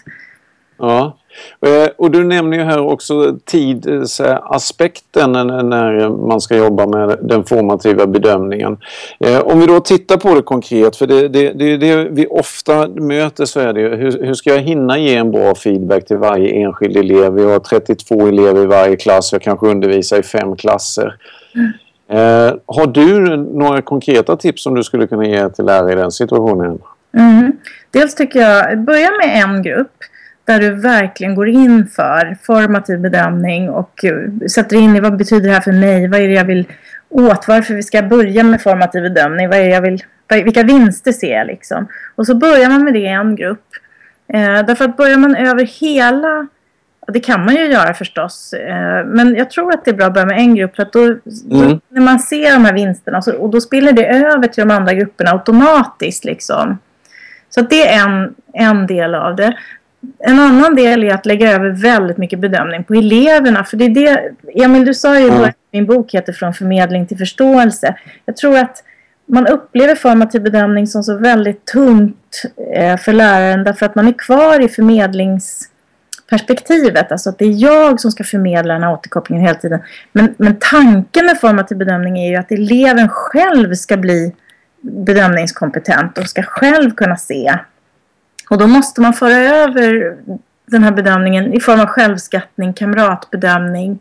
Ja. 0.79 1.19
Eh, 1.67 1.89
och 1.99 2.11
du 2.11 2.25
nämner 2.25 2.59
ju 2.59 2.65
här 2.65 2.81
också 2.81 3.39
tidsaspekten 3.45 5.33
när 5.33 6.09
man 6.27 6.41
ska 6.41 6.57
jobba 6.57 6.87
med 6.87 7.19
den 7.23 7.45
formativa 7.45 8.07
bedömningen. 8.07 8.79
Eh, 9.21 9.41
om 9.41 9.61
vi 9.61 9.67
då 9.67 9.81
tittar 9.81 10.17
på 10.17 10.35
det 10.35 10.43
konkret, 10.43 10.97
för 10.97 11.07
det, 11.07 11.29
det, 11.29 11.53
det, 11.53 11.77
det 11.77 12.09
vi 12.11 12.27
ofta 12.27 12.89
möter 12.89 13.45
så 13.45 13.61
är 13.61 13.73
det 13.73 13.81
ju 13.81 13.97
hur, 13.97 14.25
hur, 14.27 14.35
ska 14.35 14.51
jag 14.51 14.61
hinna 14.61 14.99
ge 14.99 15.15
en 15.15 15.31
bra 15.31 15.55
feedback 15.55 16.07
till 16.07 16.17
varje 16.17 16.51
enskild 16.51 16.97
elev? 16.97 17.33
Vi 17.33 17.45
har 17.45 17.59
32 17.59 18.27
elever 18.27 18.63
i 18.63 18.67
varje 18.67 18.97
klass, 18.97 19.33
jag 19.33 19.43
kanske 19.43 19.67
undervisar 19.67 20.19
i 20.19 20.23
fem 20.23 20.57
klasser. 20.57 21.15
Mm. 21.55 21.73
Eh, 22.09 22.55
har 22.67 22.87
du 22.87 23.37
några 23.37 23.83
konkreta 23.83 24.37
tips 24.37 24.63
som 24.63 24.75
du 24.75 24.85
skulle 24.85 25.07
kunna 25.07 25.27
ge 25.27 25.49
till 25.49 25.65
lärare 25.65 25.93
i 25.93 25.95
den 25.95 26.11
situationen? 26.11 26.79
Mm. 27.17 27.53
Dels 27.91 28.15
tycker 28.15 28.41
jag, 28.41 28.79
börja 28.79 29.11
med 29.11 29.43
en 29.43 29.63
grupp 29.63 29.93
där 30.47 30.61
du 30.61 30.71
verkligen 30.75 31.35
går 31.35 31.49
in 31.49 31.87
för 31.87 32.37
formativ 32.43 33.01
bedömning 33.01 33.71
och 33.71 34.05
eh, 34.05 34.49
sätter 34.49 34.77
in 34.77 34.97
i 34.97 35.01
vad 35.01 35.17
betyder 35.17 35.49
det 35.49 35.55
här 35.55 35.61
för 35.61 35.73
mig? 35.73 36.09
Vad 36.09 36.21
är 36.21 36.29
det 36.29 36.35
jag 36.35 36.45
vill 36.45 36.67
åt? 37.09 37.49
Varför 37.49 37.75
vi 37.75 37.83
ska 37.83 38.03
börja 38.03 38.43
med 38.43 38.63
formativ 38.63 39.03
bedömning? 39.03 39.49
Vad 39.49 39.59
är 39.59 39.69
jag 39.69 39.81
vill, 39.81 40.03
vilka 40.29 40.63
vinster 40.63 41.13
ser 41.13 41.37
jag 41.37 41.47
liksom? 41.47 41.89
Och 42.15 42.27
så 42.27 42.35
börjar 42.35 42.71
man 42.71 42.85
med 42.85 42.93
det 42.93 42.99
i 42.99 43.07
en 43.07 43.37
grupp. 43.37 43.67
Eh, 44.33 44.67
därför 44.67 44.85
att 44.85 44.97
börjar 44.97 45.19
man 45.19 45.37
över 45.37 45.65
hela 45.65 46.47
det 47.13 47.21
kan 47.21 47.45
man 47.45 47.55
ju 47.55 47.65
göra 47.65 47.95
förstås. 47.95 48.53
Eh, 48.53 49.05
men 49.07 49.35
jag 49.37 49.51
tror 49.51 49.75
att 49.75 49.85
det 49.85 49.91
är 49.91 49.95
bra 49.95 50.07
att 50.07 50.15
börja 50.15 50.27
med 50.27 50.39
en 50.39 50.55
grupp. 50.55 50.77
För 50.77 50.83
att 50.83 50.93
då, 50.93 51.03
mm. 51.05 51.21
då 51.51 51.81
när 51.89 52.01
man 52.01 52.19
ser 52.19 52.53
de 52.53 52.65
här 52.65 52.73
vinsterna 52.73 53.23
så, 53.23 53.37
och 53.37 53.51
då 53.51 53.61
spiller 53.61 53.93
det 53.93 54.07
över 54.07 54.49
till 54.49 54.69
de 54.69 54.75
andra 54.75 54.95
grupperna 54.95 55.31
automatiskt. 55.31 56.25
Liksom. 56.25 56.79
Så 57.51 57.61
det 57.61 57.89
är 57.89 58.07
en, 58.07 58.35
en 58.53 58.87
del 58.87 59.15
av 59.15 59.37
det 59.37 59.57
en 60.19 60.39
annan 60.39 60.75
del 60.75 61.05
är 61.05 61.15
att 61.15 61.27
lägga 61.27 61.53
över 61.53 61.71
väldigt 61.71 62.17
mycket 62.17 62.39
bedömning 62.39 62.85
på 62.85 62.95
eleverna. 62.95 63.65
För 63.65 63.77
det 63.77 63.85
är 63.85 63.89
det, 63.89 64.31
Emil 64.65 64.85
du 64.85 64.95
sa 64.95 65.21
ju 65.21 65.29
mm. 65.29 65.45
att 65.45 65.57
min 65.73 65.87
bok 65.87 66.15
heter 66.15 66.33
Från 66.33 66.55
förmedling 66.55 67.07
till 67.07 67.19
förståelse. 67.19 67.97
Jag 68.25 68.37
tror 68.37 68.59
att 68.59 68.83
man 69.27 69.47
upplever 69.47 69.95
formativ 69.95 70.43
bedömning 70.43 70.87
som 70.87 71.03
så 71.03 71.19
väldigt 71.19 71.65
tungt 71.65 72.43
eh, 72.75 72.97
för 72.97 73.13
läraren 73.13 73.65
därför 73.65 73.87
att 73.87 73.95
man 73.95 74.09
är 74.09 74.19
kvar 74.19 74.61
i 74.61 74.69
förmedlingsperspektivet. 74.69 77.13
Alltså 77.13 77.31
att 77.31 77.39
det 77.39 77.45
är 77.45 77.63
jag 77.63 78.01
som 78.01 78.13
ska 78.13 78.25
förmedla 78.25 78.75
den 78.75 78.83
här 78.83 78.93
återkopplingen 78.93 79.47
hela 79.47 79.59
tiden. 79.59 79.81
Men, 80.13 80.35
men 80.39 80.57
tanken 80.61 81.27
med 81.27 81.41
formativ 81.41 81.79
bedömning 81.79 82.19
är 82.19 82.31
ju 82.31 82.37
att 82.37 82.53
eleven 82.53 83.09
själv 83.09 83.75
ska 83.75 83.97
bli 83.97 84.35
bedömningskompetent 84.81 86.19
och 86.19 86.27
ska 86.27 86.43
själv 86.43 86.91
kunna 86.91 87.17
se 87.17 87.59
och 88.51 88.59
då 88.59 88.67
måste 88.67 89.01
man 89.01 89.13
föra 89.13 89.37
över 89.37 90.17
den 90.67 90.83
här 90.83 90.93
bedömningen 90.93 91.53
i 91.53 91.61
form 91.61 91.81
av 91.81 91.87
självskattning, 91.87 92.73
kamratbedömning, 92.73 93.99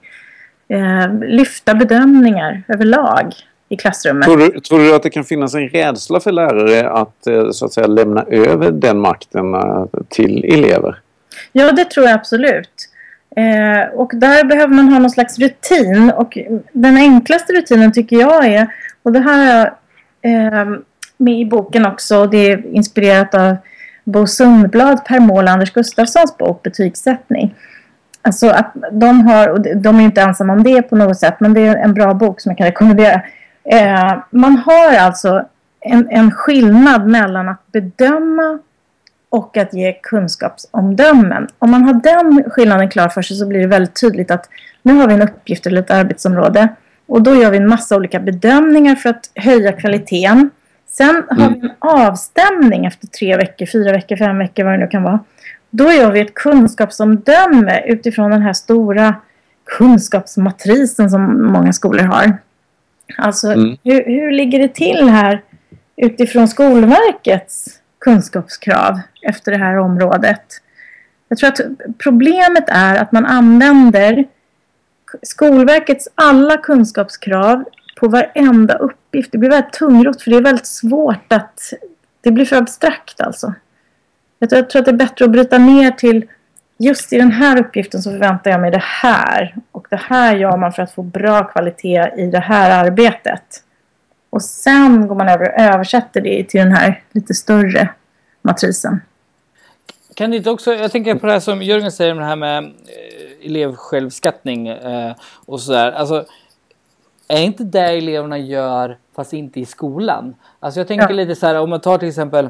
eh, 0.67 1.13
lyfta 1.19 1.75
bedömningar 1.75 2.63
överlag 2.67 3.33
i 3.69 3.77
klassrummet. 3.77 4.25
Tror 4.25 4.37
du, 4.37 4.59
tror 4.59 4.79
du 4.79 4.95
att 4.95 5.03
det 5.03 5.09
kan 5.09 5.23
finnas 5.23 5.55
en 5.55 5.69
rädsla 5.69 6.19
för 6.19 6.31
lärare 6.31 6.89
att 6.89 7.27
eh, 7.27 7.49
så 7.51 7.65
att 7.65 7.73
säga 7.73 7.87
lämna 7.87 8.23
över 8.23 8.71
den 8.71 8.99
makten 8.99 9.53
eh, 9.53 9.85
till 10.09 10.43
elever? 10.43 10.99
Ja, 11.51 11.71
det 11.71 11.85
tror 11.85 12.05
jag 12.05 12.15
absolut. 12.15 12.89
Eh, 13.35 13.99
och 13.99 14.11
där 14.13 14.43
behöver 14.43 14.73
man 14.73 14.89
ha 14.89 14.99
någon 14.99 15.09
slags 15.09 15.39
rutin 15.39 16.11
och 16.15 16.37
den 16.71 16.97
enklaste 16.97 17.53
rutinen 17.53 17.93
tycker 17.93 18.15
jag 18.15 18.45
är, 18.45 18.67
och 19.03 19.11
det 19.11 19.19
här 19.19 19.73
är 20.21 20.61
eh, 20.61 20.77
med 21.17 21.39
i 21.39 21.45
boken 21.45 21.85
också, 21.85 22.25
det 22.25 22.51
är 22.51 22.75
inspirerat 22.75 23.35
av 23.35 23.55
Bo 24.05 24.27
Sundblad, 24.27 25.05
Per 25.05 25.19
Mål 25.19 25.43
och 25.43 25.49
Anders 25.49 25.73
Gustafssons 25.73 26.37
bok 26.37 26.63
Betygssättning. 26.63 27.55
Alltså 28.21 28.49
att 28.49 28.73
de 28.91 29.27
har, 29.27 29.47
och 29.47 29.61
de 29.61 29.99
är 29.99 30.03
inte 30.03 30.21
ensamma 30.21 30.53
om 30.53 30.63
det 30.63 30.81
på 30.81 30.95
något 30.95 31.19
sätt, 31.19 31.35
men 31.39 31.53
det 31.53 31.61
är 31.61 31.75
en 31.75 31.93
bra 31.93 32.13
bok 32.13 32.41
som 32.41 32.49
jag 32.49 32.57
kan 32.57 32.67
rekommendera. 32.67 33.21
Eh, 33.71 34.17
man 34.29 34.57
har 34.57 34.97
alltså 34.97 35.45
en, 35.79 36.07
en 36.09 36.31
skillnad 36.31 37.07
mellan 37.07 37.49
att 37.49 37.71
bedöma 37.71 38.59
och 39.29 39.57
att 39.57 39.73
ge 39.73 39.93
kunskapsomdömen. 40.03 41.47
Om 41.59 41.71
man 41.71 41.83
har 41.83 41.93
den 41.93 42.43
skillnaden 42.49 42.89
klar 42.89 43.09
för 43.09 43.21
sig 43.21 43.37
så 43.37 43.47
blir 43.47 43.59
det 43.59 43.67
väldigt 43.67 44.01
tydligt 44.01 44.31
att 44.31 44.49
nu 44.81 44.93
har 44.93 45.07
vi 45.07 45.13
en 45.13 45.21
uppgift 45.21 45.67
eller 45.67 45.81
ett 45.81 45.91
arbetsområde 45.91 46.67
och 47.07 47.21
då 47.21 47.35
gör 47.35 47.51
vi 47.51 47.57
en 47.57 47.67
massa 47.67 47.95
olika 47.95 48.19
bedömningar 48.19 48.95
för 48.95 49.09
att 49.09 49.29
höja 49.35 49.71
kvaliteten. 49.71 50.49
Sen 50.97 51.23
har 51.29 51.49
vi 51.49 51.59
en 51.59 51.71
avstämning 51.79 52.85
efter 52.85 53.07
tre 53.07 53.37
veckor, 53.37 53.65
fyra 53.65 53.91
veckor, 53.91 54.15
fem 54.15 54.37
veckor, 54.37 54.63
vad 54.63 54.73
det 54.73 54.77
nu 54.77 54.87
kan 54.87 55.03
vara. 55.03 55.19
Då 55.69 55.91
gör 55.91 56.11
vi 56.11 56.19
ett 56.19 56.33
kunskapsomdöme 56.33 57.83
utifrån 57.85 58.31
den 58.31 58.41
här 58.41 58.53
stora 58.53 59.15
kunskapsmatrisen 59.65 61.09
som 61.09 61.51
många 61.51 61.73
skolor 61.73 62.03
har. 62.03 62.37
Alltså, 63.17 63.51
mm. 63.51 63.77
hur, 63.83 64.05
hur 64.05 64.31
ligger 64.31 64.59
det 64.59 64.73
till 64.73 65.09
här 65.09 65.41
utifrån 65.95 66.47
Skolverkets 66.47 67.65
kunskapskrav 67.99 68.99
efter 69.21 69.51
det 69.51 69.57
här 69.57 69.77
området? 69.77 70.43
Jag 71.27 71.37
tror 71.37 71.49
att 71.49 71.59
problemet 71.97 72.65
är 72.67 72.95
att 72.95 73.11
man 73.11 73.25
använder 73.25 74.25
Skolverkets 75.21 76.07
alla 76.15 76.57
kunskapskrav 76.57 77.63
på 77.99 78.07
varenda 78.07 78.73
uppgift. 78.73 79.04
Det 79.31 79.37
blir 79.37 79.49
väldigt 79.49 79.73
tungrot 79.73 80.21
för 80.21 80.31
det 80.31 80.37
är 80.37 80.41
väldigt 80.41 80.67
svårt 80.67 81.33
att... 81.33 81.73
Det 82.21 82.31
blir 82.31 82.45
för 82.45 82.55
abstrakt 82.55 83.21
alltså. 83.21 83.53
Jag 84.39 84.49
tror, 84.49 84.61
jag 84.61 84.69
tror 84.69 84.79
att 84.79 84.85
det 84.85 84.91
är 84.91 84.95
bättre 84.95 85.25
att 85.25 85.31
bryta 85.31 85.57
ner 85.57 85.91
till 85.91 86.25
just 86.77 87.13
i 87.13 87.17
den 87.17 87.31
här 87.31 87.59
uppgiften 87.59 88.01
så 88.01 88.11
förväntar 88.11 88.51
jag 88.51 88.61
mig 88.61 88.71
det 88.71 88.83
här. 88.83 89.55
Och 89.71 89.87
det 89.89 89.99
här 90.01 90.35
gör 90.35 90.57
man 90.57 90.71
för 90.71 90.83
att 90.83 90.91
få 90.91 91.03
bra 91.03 91.43
kvalitet 91.43 92.11
i 92.17 92.25
det 92.25 92.39
här 92.39 92.85
arbetet. 92.85 93.63
Och 94.29 94.41
sen 94.41 95.07
går 95.07 95.15
man 95.15 95.29
över 95.29 95.53
och 95.53 95.59
översätter 95.59 96.21
det 96.21 96.43
till 96.43 96.59
den 96.59 96.71
här 96.71 97.03
lite 97.11 97.33
större 97.33 97.89
matrisen. 98.41 99.01
Kan 100.15 100.31
du 100.31 100.37
inte 100.37 100.49
också, 100.49 100.73
jag 100.73 100.91
tänker 100.91 101.15
på 101.15 101.25
det 101.25 101.31
här 101.31 101.39
som 101.39 101.61
Jörgen 101.61 101.91
säger 101.91 102.11
om 102.11 102.17
det 102.17 102.25
här 102.25 102.35
med 102.35 102.63
eh, 102.63 103.45
elevsjälvskattning 103.45 104.67
eh, 104.67 105.15
och 105.45 105.61
sådär. 105.61 105.91
Alltså, 105.91 106.25
är 107.27 107.41
inte 107.41 107.63
det 107.63 107.97
eleverna 107.97 108.37
gör 108.37 108.97
fast 109.15 109.33
inte 109.33 109.59
i 109.59 109.65
skolan? 109.65 110.35
Alltså 110.59 110.79
jag 110.79 110.87
tänker 110.87 111.09
ja. 111.09 111.15
lite 111.15 111.35
så 111.35 111.45
här 111.45 111.59
om 111.59 111.69
man 111.69 111.81
tar 111.81 111.97
till 111.97 112.07
exempel 112.07 112.49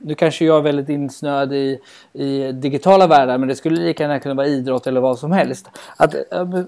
nu 0.00 0.14
kanske 0.14 0.44
jag 0.44 0.58
är 0.58 0.62
väldigt 0.62 0.88
insnöad 0.88 1.52
i, 1.52 1.78
i 2.12 2.52
digitala 2.52 3.06
världar 3.06 3.38
men 3.38 3.48
det 3.48 3.56
skulle 3.56 3.80
lika 3.80 4.02
gärna 4.02 4.18
kunna 4.18 4.34
vara 4.34 4.46
idrott 4.46 4.86
eller 4.86 5.00
vad 5.00 5.18
som 5.18 5.32
helst. 5.32 5.68
Att, 5.96 6.14
eh, 6.14 6.40
om 6.40 6.66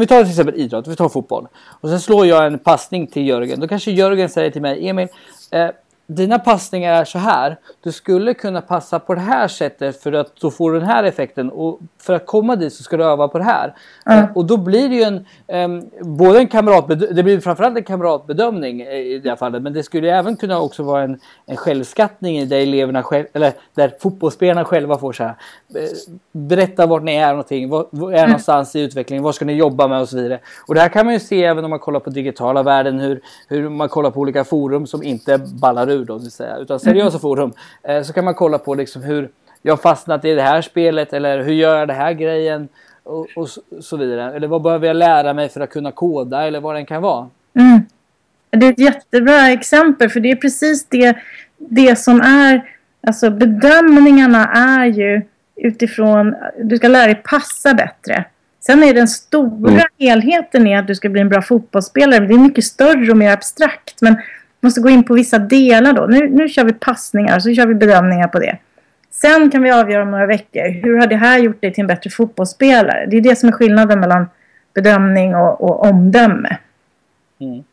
vi 0.00 0.06
tar 0.06 0.22
till 0.22 0.30
exempel 0.30 0.54
idrott, 0.54 0.86
vi 0.86 0.96
tar 0.96 1.08
fotboll. 1.08 1.48
Och 1.80 1.88
sen 1.88 2.00
slår 2.00 2.26
jag 2.26 2.46
en 2.46 2.58
passning 2.58 3.06
till 3.06 3.26
Jörgen. 3.26 3.60
Då 3.60 3.68
kanske 3.68 3.90
Jörgen 3.90 4.28
säger 4.28 4.50
till 4.50 4.62
mig, 4.62 4.88
Emil, 4.88 5.08
eh, 5.50 5.68
dina 6.14 6.38
passningar 6.38 6.92
är 6.92 7.04
så 7.04 7.18
här. 7.18 7.56
Du 7.82 7.92
skulle 7.92 8.34
kunna 8.34 8.60
passa 8.60 8.98
på 8.98 9.14
det 9.14 9.20
här 9.20 9.48
sättet 9.48 10.02
för 10.02 10.12
att 10.12 10.36
då 10.36 10.50
får 10.50 10.72
du 10.72 10.78
den 10.78 10.88
här 10.88 11.04
effekten. 11.04 11.50
Och 11.50 11.80
för 11.98 12.14
att 12.14 12.26
komma 12.26 12.56
dit 12.56 12.72
så 12.72 12.82
ska 12.82 12.96
du 12.96 13.04
öva 13.04 13.28
på 13.28 13.38
det 13.38 13.44
här. 13.44 13.74
Mm. 14.06 14.26
Och 14.34 14.44
då 14.44 14.56
blir 14.56 14.88
det 14.88 14.94
ju 14.94 15.02
en, 15.02 15.26
um, 15.64 15.90
både 16.16 16.38
en 16.38 16.48
kamratbedömning, 16.48 17.16
det 17.16 17.22
blir 17.22 17.40
framförallt 17.40 17.76
en 17.76 17.84
kamratbedömning 17.84 18.82
i 18.82 19.18
det 19.18 19.28
här 19.28 19.36
fallet. 19.36 19.62
Men 19.62 19.72
det 19.72 19.82
skulle 19.82 20.16
även 20.16 20.36
kunna 20.36 20.60
också 20.60 20.82
vara 20.82 21.02
en, 21.02 21.20
en 21.46 21.56
självskattning 21.56 22.48
där 22.48 22.60
eleverna 22.60 23.02
själv, 23.02 23.26
eller 23.32 23.52
där 23.74 23.92
fotbollsspelarna 24.00 24.64
själva 24.64 24.98
får 24.98 25.12
så 25.12 25.22
här. 25.22 25.34
Eh, 25.74 26.14
berätta 26.32 26.86
vart 26.86 27.02
ni 27.02 27.16
är 27.16 27.30
någonting, 27.30 27.68
var, 27.68 27.86
var 27.90 28.12
är 28.12 28.16
mm. 28.16 28.30
någonstans 28.30 28.76
i 28.76 28.80
utvecklingen, 28.80 29.22
vad 29.22 29.34
ska 29.34 29.44
ni 29.44 29.52
jobba 29.52 29.88
med 29.88 30.00
och 30.00 30.08
så 30.08 30.16
vidare. 30.16 30.40
Och 30.66 30.74
det 30.74 30.80
här 30.80 30.88
kan 30.88 31.06
man 31.06 31.14
ju 31.14 31.20
se 31.20 31.44
även 31.44 31.64
om 31.64 31.70
man 31.70 31.78
kollar 31.78 32.00
på 32.00 32.10
digitala 32.10 32.62
världen, 32.62 33.00
hur, 33.00 33.20
hur 33.48 33.68
man 33.68 33.88
kollar 33.88 34.10
på 34.10 34.20
olika 34.20 34.44
forum 34.44 34.86
som 34.86 35.02
inte 35.02 35.38
ballar 35.38 35.90
ur 36.00 36.04
då, 36.04 36.18
vill 36.18 36.30
säga, 36.30 36.56
utan 36.56 36.80
seriösa 36.80 37.08
mm. 37.08 37.20
forum. 37.20 37.52
Eh, 37.82 38.02
så 38.02 38.12
kan 38.12 38.24
man 38.24 38.34
kolla 38.34 38.58
på 38.58 38.74
liksom 38.74 39.02
hur 39.02 39.28
jag 39.62 39.72
har 39.72 39.78
fastnat 39.78 40.24
i 40.24 40.34
det 40.34 40.42
här 40.42 40.62
spelet 40.62 41.12
eller 41.12 41.42
hur 41.42 41.52
gör 41.52 41.78
jag 41.78 41.88
det 41.88 41.94
här 41.94 42.12
grejen 42.12 42.68
och, 43.02 43.26
och 43.36 43.48
så, 43.80 43.96
vidare. 43.96 44.36
Eller 44.36 44.48
vad 44.48 44.62
behöver 44.62 44.86
jag 44.86 44.96
lära 44.96 45.34
mig 45.34 45.48
för 45.48 45.60
att 45.60 45.70
kunna 45.70 45.92
koda 45.92 46.46
eller 46.46 46.60
vad 46.60 46.74
den 46.74 46.86
kan 46.86 47.02
vara. 47.02 47.28
Mm. 47.54 47.80
Det 48.50 48.66
är 48.66 48.70
ett 48.72 48.78
jättebra 48.78 49.50
exempel 49.50 50.10
för 50.10 50.20
det 50.20 50.30
är 50.30 50.36
precis 50.36 50.86
det, 50.86 51.16
det 51.58 51.98
som 51.98 52.20
är, 52.20 52.62
alltså 53.06 53.30
bedömningarna 53.30 54.46
är 54.46 54.86
ju 54.86 55.22
utifrån, 55.56 56.34
du 56.62 56.76
ska 56.76 56.88
lära 56.88 57.06
dig 57.06 57.22
passa 57.24 57.74
bättre. 57.74 58.24
Sen 58.60 58.82
är 58.82 58.94
den 58.94 59.08
stora 59.08 59.70
mm. 59.70 59.82
helheten 59.98 60.66
är 60.66 60.78
att 60.78 60.86
du 60.86 60.94
ska 60.94 61.08
bli 61.08 61.20
en 61.20 61.28
bra 61.28 61.42
fotbollsspelare. 61.42 62.26
Det 62.26 62.34
är 62.34 62.38
mycket 62.38 62.64
större 62.64 63.10
och 63.10 63.16
mer 63.16 63.32
abstrakt. 63.32 64.02
Men 64.02 64.16
måste 64.60 64.80
gå 64.80 64.88
in 64.88 65.04
på 65.04 65.14
vissa 65.14 65.38
delar 65.38 65.92
då. 65.92 66.06
Nu, 66.06 66.28
nu 66.28 66.48
kör 66.48 66.64
vi 66.64 66.72
passningar 66.72 67.38
så 67.40 67.54
kör 67.54 67.66
vi 67.66 67.74
bedömningar 67.74 68.28
på 68.28 68.38
det. 68.38 68.58
Sen 69.10 69.50
kan 69.50 69.62
vi 69.62 69.70
avgöra 69.70 70.02
om 70.02 70.10
några 70.10 70.26
veckor. 70.26 70.68
Hur 70.68 70.98
har 70.98 71.06
det 71.06 71.16
här 71.16 71.38
gjort 71.38 71.60
dig 71.60 71.72
till 71.72 71.82
en 71.82 71.86
bättre 71.86 72.10
fotbollsspelare? 72.10 73.06
Det 73.10 73.16
är 73.16 73.20
det 73.20 73.36
som 73.36 73.48
är 73.48 73.52
skillnaden 73.52 74.00
mellan 74.00 74.26
bedömning 74.74 75.34
och, 75.34 75.60
och 75.60 75.84
omdöme. 75.86 76.58
Mm. 77.38 77.64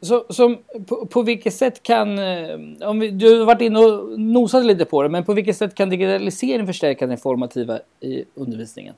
Så, 0.00 0.26
så 0.30 0.56
på, 0.86 1.06
på, 1.06 1.22
vilket 1.22 1.54
sätt 1.54 1.82
kan, 1.82 2.18
eh, 2.18 2.58
om 2.80 3.00
vi, 3.00 3.10
du 3.10 3.38
har 3.38 3.46
varit 3.46 3.60
inne 3.60 3.78
och 3.78 4.20
nosat 4.20 4.64
lite 4.64 4.84
på 4.84 5.02
det, 5.02 5.08
men 5.08 5.24
på 5.24 5.34
vilket 5.34 5.56
sätt 5.56 5.74
kan 5.74 5.90
digitalisering 5.90 6.66
förstärka 6.66 7.06
den 7.06 7.18
formativa 7.18 7.78
i 8.00 8.24
undervisningen? 8.34 8.94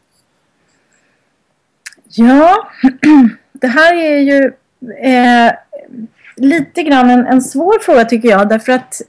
Ja, 2.08 2.68
det 3.52 3.66
här 3.66 3.94
är 3.94 4.18
ju 4.18 4.52
eh, 5.02 5.52
lite 6.36 6.82
grann 6.82 7.10
en, 7.10 7.26
en 7.26 7.42
svår 7.42 7.78
fråga 7.82 8.04
tycker 8.04 8.28
jag. 8.28 8.48
Därför 8.48 8.72
att 8.72 9.02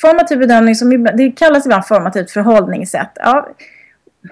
formativ 0.00 0.38
bedömning, 0.38 0.74
som 0.74 1.04
det 1.04 1.30
kallas 1.30 1.66
ibland 1.66 1.86
formativt 1.86 2.30
förhållningssätt. 2.30 3.10
Ja, 3.14 3.48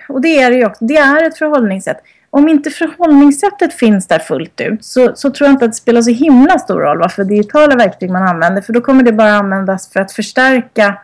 och 0.09 0.21
det 0.21 0.39
är 0.39 0.51
det 0.51 0.57
ju 0.57 0.67
också. 0.67 0.85
Det 0.85 0.97
är 0.97 1.27
ett 1.27 1.39
förhållningssätt. 1.39 2.03
Om 2.31 2.49
inte 2.49 2.71
förhållningssättet 2.71 3.75
finns 3.75 4.07
där 4.07 4.19
fullt 4.19 4.61
ut 4.61 4.85
så, 4.85 5.17
så 5.17 5.31
tror 5.31 5.47
jag 5.47 5.55
inte 5.55 5.65
att 5.65 5.71
det 5.71 5.77
spelar 5.77 6.03
så 6.03 6.11
himla 6.11 6.59
stor 6.59 6.81
roll 6.81 6.99
vad 6.99 7.13
för 7.13 7.25
digitala 7.25 7.77
verktyg 7.77 8.11
man 8.11 8.29
använder. 8.29 8.63
För 8.63 8.73
då 8.73 8.81
kommer 8.81 9.03
det 9.03 9.13
bara 9.13 9.33
användas 9.33 9.93
för 9.93 10.01
att 10.01 10.13
förstärka 10.13 10.99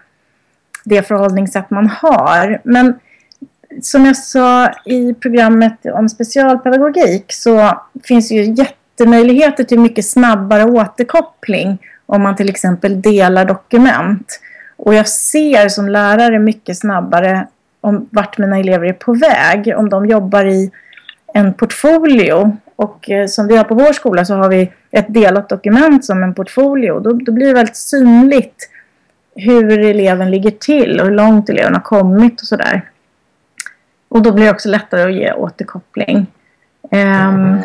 det 0.85 1.09
förhållningssätt 1.09 1.71
man 1.71 1.89
har. 1.89 2.61
Men 2.65 2.99
som 3.83 4.07
jag 4.07 4.17
sa 4.17 4.69
i 4.85 5.15
programmet 5.15 5.87
om 5.95 6.09
specialpedagogik 6.09 7.25
så 7.29 7.83
finns 8.05 8.29
det 8.29 8.35
ju 8.35 8.55
jätte 8.55 8.75
jättemöjligheter 8.93 9.65
till 9.65 9.81
mycket 9.81 10.07
snabbare 10.07 10.65
återkoppling 10.65 11.79
om 12.07 12.23
man 12.23 12.37
till 12.37 12.49
exempel 12.49 13.03
delar 13.03 13.45
dokument. 13.45 14.41
Och 14.77 14.95
jag 14.95 15.09
ser 15.09 15.69
som 15.69 15.89
lärare 15.89 16.39
mycket 16.39 16.79
snabbare 16.79 17.47
om 17.81 18.09
vart 18.11 18.39
mina 18.39 18.59
elever 18.59 18.87
är 18.87 18.93
på 18.93 19.15
väg. 19.15 19.75
Om 19.77 19.89
de 19.89 20.07
jobbar 20.07 20.45
i 20.45 20.71
en 21.35 21.55
portfolio. 21.55 22.57
Och 22.77 23.11
eh, 23.11 23.27
som 23.27 23.47
vi 23.47 23.57
har 23.57 23.65
på 23.65 23.75
vår 23.75 23.93
skola 23.93 24.25
så 24.25 24.35
har 24.35 24.49
vi 24.49 24.73
ett 24.91 25.07
delat 25.09 25.49
dokument 25.49 26.05
som 26.05 26.23
en 26.23 26.35
portfolio. 26.35 27.01
Då, 27.01 27.13
då 27.13 27.33
blir 27.33 27.47
det 27.47 27.55
väldigt 27.55 27.77
synligt 27.77 28.69
hur 29.35 29.79
eleven 29.79 30.31
ligger 30.31 30.51
till 30.51 31.01
och 31.01 31.07
hur 31.07 31.15
långt 31.15 31.49
eleven 31.49 31.75
har 31.75 31.83
kommit 31.83 32.41
och 32.41 32.47
sådär. 32.47 32.83
Och 34.09 34.23
då 34.23 34.33
blir 34.33 34.45
det 34.45 34.51
också 34.51 34.69
lättare 34.69 35.03
att 35.03 35.15
ge 35.15 35.33
återkoppling. 35.33 36.27
Um, 36.91 37.59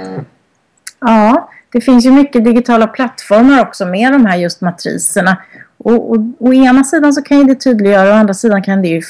Ja, 0.99 1.49
det 1.71 1.81
finns 1.81 2.05
ju 2.05 2.11
mycket 2.11 2.45
digitala 2.45 2.87
plattformar 2.87 3.61
också 3.61 3.85
med 3.85 4.13
de 4.13 4.25
här 4.25 4.37
just 4.37 4.61
matriserna. 4.61 5.37
Och, 5.77 6.11
och, 6.11 6.17
å 6.39 6.53
ena 6.53 6.83
sidan 6.83 7.13
så 7.13 7.21
kan 7.21 7.37
ju 7.37 7.43
det 7.43 7.55
tydliggöra, 7.55 8.09
å 8.09 8.13
andra 8.13 8.33
sidan 8.33 8.63
kan 8.63 8.81
det 8.81 8.87
ju 8.87 9.01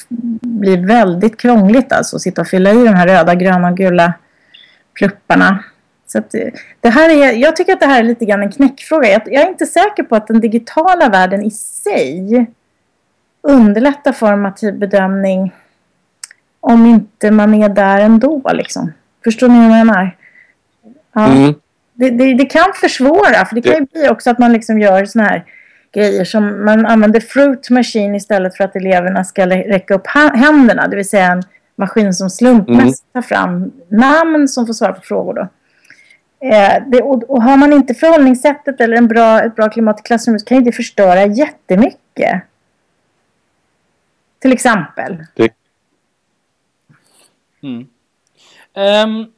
bli 0.42 0.76
väldigt 0.76 1.38
krångligt 1.38 1.92
alltså 1.92 2.16
att 2.16 2.22
sitta 2.22 2.42
och 2.42 2.48
fylla 2.48 2.72
i 2.72 2.84
de 2.84 2.94
här 2.94 3.08
röda, 3.08 3.36
gröna 3.36 3.70
och 3.70 3.78
gula 3.78 4.14
plupparna. 4.94 5.64
Så 6.08 6.18
att, 6.18 6.34
eh, 6.34 6.48
det 6.82 6.90
här 6.90 7.10
är, 7.10 7.34
jag 7.34 7.56
tycker 7.56 7.74
att 7.74 7.80
det 7.80 7.86
här 7.86 8.00
är 8.00 8.04
lite 8.04 8.26
grann 8.26 8.42
en 8.42 8.52
knäckfråga. 8.52 9.10
Jag, 9.10 9.22
jag 9.26 9.44
är 9.44 9.50
inte 9.50 9.66
säker 9.66 10.04
på 10.04 10.16
att 10.16 10.28
den 10.28 10.40
digitala 10.40 11.10
världen 11.10 11.44
i 11.44 11.52
sig 11.52 12.46
underlättar 13.42 14.12
formativ 14.12 14.80
bedömning 14.80 15.56
om 16.60 16.86
inte 16.86 17.32
man 17.32 17.54
är 17.54 17.70
där 17.70 18.02
ändå. 18.02 18.42
Liksom. 18.54 18.94
Förstår 19.24 19.48
ni 19.48 19.70
vad 19.70 19.80
jag 19.80 19.88
menar? 19.88 20.18
Ja. 21.14 21.26
Mm 21.26 21.54
det, 21.98 22.10
det, 22.10 22.34
det, 22.34 22.46
kan 22.46 22.74
försvåra. 22.82 23.46
För 23.46 23.56
det 23.56 23.62
kan 23.62 23.74
ju 23.74 23.86
bli 23.86 24.10
också 24.10 24.30
att 24.30 24.40
man 24.40 24.54
liksom 24.54 24.80
gör 24.80 25.06
såna 25.06 25.24
här 25.24 25.46
grejer 25.94 26.26
som 26.26 26.66
man 26.66 26.86
använder 26.86 27.20
fruit 27.20 27.70
machine 27.70 28.16
istället 28.16 28.58
för 28.58 28.64
att 28.64 28.76
eleverna 28.76 29.24
ska 29.24 29.48
räcka 29.48 29.94
upp 29.94 30.08
händerna. 30.34 30.88
Det 30.88 30.96
vill 30.96 31.10
säga 31.10 31.32
en 31.32 31.44
maskin 31.76 32.14
som 32.14 32.30
slumpmässigt 32.30 33.14
mm. 33.14 33.14
tar 33.14 33.22
fram 33.22 33.72
namn 33.88 34.48
som 34.48 34.68
får 34.68 34.74
svara 34.74 34.94
på 34.94 35.02
frågor. 35.02 35.34
Då. 35.34 35.48
Eh, 36.48 36.84
det, 36.88 37.02
och, 37.02 37.24
och, 37.24 37.44
har 37.44 37.58
man 37.58 37.74
inte 37.74 37.94
förhållningssättet 37.94 38.82
eller 38.82 38.98
en 38.98 39.08
bra, 39.08 39.42
ett 39.42 39.56
bra 39.56 39.70
klimat 39.70 40.00
i 40.00 40.04
klassrummet 40.04 40.46
kan 40.46 40.58
ju 40.58 40.64
det 40.64 40.72
förstöra 40.72 41.26
jättemycket. 41.26 42.42
Till 44.40 44.52
exempel. 44.54 45.26
Det. 45.36 45.54
Mm. 47.64 47.88
Um, 48.76 49.32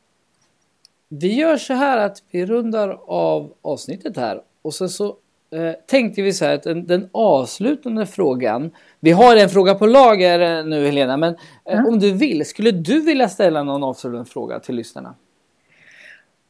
vi 1.10 1.34
gör 1.34 1.58
så 1.58 1.74
här 1.74 1.98
att 1.98 2.24
vi 2.32 2.46
rundar 2.46 3.00
av 3.08 3.54
avsnittet 3.62 4.18
här 4.18 4.42
och 4.62 4.74
sen 4.74 4.90
så 4.90 5.08
eh, 5.54 5.72
tänkte 5.88 6.22
vi 6.22 6.34
så 6.34 6.46
här 6.46 6.56
att 6.56 6.64
den, 6.64 6.88
den, 6.88 7.10
avslutande 7.12 8.06
frågan. 8.06 8.72
Vi 9.00 9.12
har 9.12 9.36
en 9.36 9.50
fråga 9.50 9.76
på 9.76 9.86
lager 9.86 10.40
eh, 10.40 10.66
nu 10.66 10.86
Helena, 10.86 11.18
men 11.18 11.36
eh, 11.66 11.86
om 11.86 12.00
du 12.00 12.12
vill, 12.12 12.46
skulle 12.46 12.72
du 12.72 13.02
vilja 13.02 13.30
ställa 13.30 13.64
någon 13.64 13.84
avslutande 13.84 14.26
fråga 14.26 14.60
till 14.60 14.76
lyssnarna? 14.76 15.16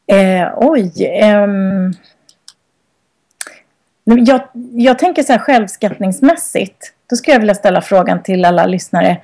Eh, 0.07 0.53
oj. 0.57 0.91
Ehm, 1.05 1.93
jag, 4.03 4.41
jag 4.73 4.99
tänker 4.99 5.23
så 5.23 5.31
här 5.31 5.39
självskattningsmässigt. 5.39 6.93
Då 7.09 7.15
skulle 7.15 7.35
jag 7.35 7.39
vilja 7.39 7.55
ställa 7.55 7.81
frågan 7.81 8.23
till 8.23 8.45
alla 8.45 8.65
lyssnare. 8.65 9.21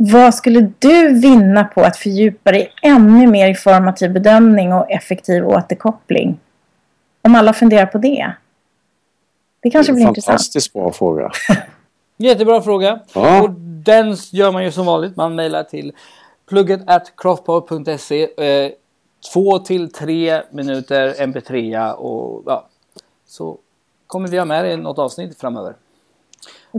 Vad 0.00 0.34
skulle 0.34 0.72
du 0.78 1.20
vinna 1.20 1.64
på 1.64 1.80
att 1.80 1.96
fördjupa 1.96 2.52
dig 2.52 2.72
ännu 2.82 3.26
mer 3.26 3.50
i 3.50 3.54
formativ 3.54 4.12
bedömning 4.12 4.72
och 4.72 4.90
effektiv 4.90 5.46
återkoppling? 5.48 6.40
Om 7.22 7.34
alla 7.34 7.52
funderar 7.52 7.86
på 7.86 7.98
det. 7.98 8.32
Det 9.60 9.70
kanske 9.70 9.92
det 9.92 9.94
blir 9.94 10.08
intressant. 10.08 10.32
Fantastiskt 10.32 10.72
bra 10.72 10.92
fråga. 10.92 11.30
Jättebra 12.16 12.62
fråga. 12.62 13.00
Ja. 13.14 13.42
Och 13.42 13.50
den 13.84 14.16
gör 14.32 14.52
man 14.52 14.64
ju 14.64 14.72
som 14.72 14.86
vanligt. 14.86 15.16
Man 15.16 15.34
mejlar 15.34 15.62
till 15.62 15.92
plugget 16.48 16.80
at 16.86 17.12
craftpower.se. 17.16 18.44
Eh, 18.44 18.70
två 19.32 19.58
till 19.58 19.92
tre 19.92 20.42
minuter 20.50 21.14
mp3 21.14 21.92
och 21.92 22.42
ja, 22.46 22.68
så 23.26 23.58
kommer 24.06 24.28
vi 24.28 24.38
ha 24.38 24.44
med 24.44 24.64
det 24.64 24.72
i 24.72 24.76
något 24.76 24.98
avsnitt 24.98 25.40
framöver. 25.40 25.74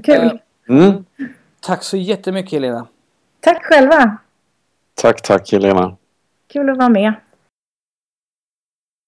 Kul. 0.04 0.16
Eh, 0.16 0.32
mm. 0.70 1.06
Tack 1.60 1.84
så 1.84 1.98
jättemycket 1.98 2.52
Helena. 2.52 2.88
Tack 3.40 3.64
själva. 3.64 4.18
Tack, 4.96 5.22
tack 5.22 5.52
Helena. 5.52 5.98
Kul 6.48 6.70
att 6.70 6.78
vara 6.78 6.90
med. 6.90 7.14